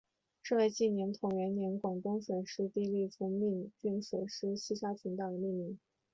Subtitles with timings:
[0.41, 5.79] 是为纪念宣统元年广东水师提督李准奉命率水师巡视西沙群岛而命名。